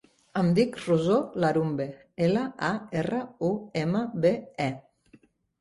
[0.41, 1.87] Em dic Rosó Larumbe:
[2.29, 2.71] ela, a,
[3.03, 4.33] erra, u, ema, be,
[4.71, 5.25] e.